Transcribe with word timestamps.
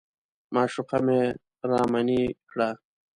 معشوقه 0.53 0.97
مې 1.05 1.21
رامنې 1.69 2.21
کړه. 2.49 2.69